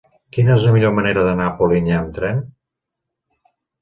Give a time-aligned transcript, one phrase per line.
[0.35, 2.41] Quina és la millor manera d'anar a Polinyà amb tren?